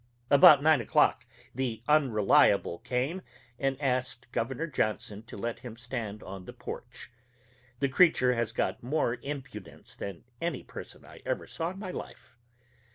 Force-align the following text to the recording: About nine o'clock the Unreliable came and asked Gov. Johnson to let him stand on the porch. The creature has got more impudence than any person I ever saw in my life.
About 0.31 0.63
nine 0.63 0.81
o'clock 0.81 1.27
the 1.53 1.83
Unreliable 1.87 2.79
came 2.79 3.21
and 3.59 3.79
asked 3.79 4.25
Gov. 4.33 4.73
Johnson 4.73 5.21
to 5.25 5.37
let 5.37 5.59
him 5.59 5.77
stand 5.77 6.23
on 6.23 6.45
the 6.45 6.53
porch. 6.53 7.11
The 7.81 7.87
creature 7.87 8.33
has 8.33 8.51
got 8.51 8.81
more 8.81 9.19
impudence 9.21 9.93
than 9.93 10.23
any 10.41 10.63
person 10.63 11.05
I 11.05 11.21
ever 11.23 11.45
saw 11.45 11.69
in 11.69 11.77
my 11.77 11.91
life. 11.91 12.35